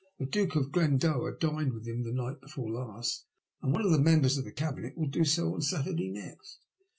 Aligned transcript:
The 0.17 0.25
Duke 0.25 0.55
of 0.55 0.71
Glendower 0.71 1.37
dined 1.37 1.73
with 1.73 1.85
him 1.85 2.01
the 2.01 2.11
night 2.11 2.41
before 2.41 2.71
last, 2.71 3.27
and 3.61 3.71
one 3.71 3.85
of 3.85 3.91
the 3.91 3.99
members 4.01 4.35
of 4.35 4.45
the 4.45 4.51
Cabinet 4.51 4.97
will 4.97 5.05
do 5.09 5.23
so 5.23 5.53
on 5.53 5.61
Saturday 5.61 6.09
next. 6.09 6.57